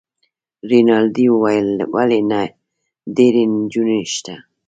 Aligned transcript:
رینالډي 0.69 1.25
وویل: 1.31 1.69
ولي 1.93 2.21
نه، 2.31 2.41
ډیرې 3.15 3.43
نجونې 3.53 4.01
شته. 4.13 4.35